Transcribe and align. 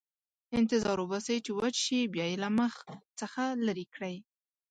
انتظار 0.59 0.97
وباسئ 0.99 1.37
چې 1.45 1.51
وچ 1.59 1.75
شي، 1.85 1.99
بیا 2.13 2.25
یې 2.31 2.37
له 2.43 2.49
مخ 2.57 2.73
څخه 3.19 3.41
لرې 3.65 3.85
کړئ. 3.93 4.15